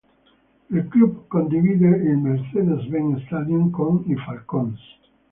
Il 0.71 0.87
club 0.89 1.27
condivide 1.29 1.83
il 2.03 2.17
Mercedes-Benz 2.17 3.23
Stadium 3.27 3.69
con 3.69 4.03
i 4.07 4.15
Falcons. 4.15 4.79